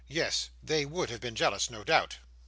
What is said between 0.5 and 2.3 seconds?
they would have been jealous, no doubt.